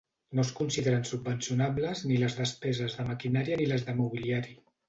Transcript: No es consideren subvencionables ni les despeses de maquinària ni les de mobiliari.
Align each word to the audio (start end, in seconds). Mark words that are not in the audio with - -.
No 0.37 0.43
es 0.45 0.51
consideren 0.59 1.05
subvencionables 1.09 2.03
ni 2.13 2.19
les 2.23 2.39
despeses 2.41 2.99
de 3.01 3.09
maquinària 3.13 3.63
ni 3.63 3.73
les 3.75 3.89
de 3.93 3.99
mobiliari. 4.03 4.61